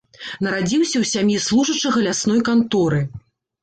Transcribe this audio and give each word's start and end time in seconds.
Нарадзіўся 0.47 0.95
ў 1.03 1.11
сям'і 1.13 1.37
служачага 1.47 2.05
лясной 2.09 2.45
канторы. 2.53 3.09